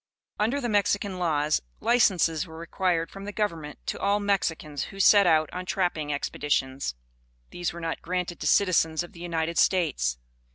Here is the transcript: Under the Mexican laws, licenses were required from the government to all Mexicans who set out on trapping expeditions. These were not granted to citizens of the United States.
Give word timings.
Under 0.39 0.59
the 0.59 0.67
Mexican 0.67 1.19
laws, 1.19 1.61
licenses 1.79 2.47
were 2.47 2.57
required 2.57 3.11
from 3.11 3.25
the 3.25 3.31
government 3.31 3.77
to 3.85 3.99
all 3.99 4.19
Mexicans 4.19 4.85
who 4.85 4.99
set 4.99 5.27
out 5.27 5.47
on 5.53 5.67
trapping 5.67 6.11
expeditions. 6.11 6.95
These 7.51 7.71
were 7.71 7.81
not 7.81 8.01
granted 8.01 8.39
to 8.39 8.47
citizens 8.47 9.03
of 9.03 9.13
the 9.13 9.21
United 9.21 9.59
States. 9.59 10.17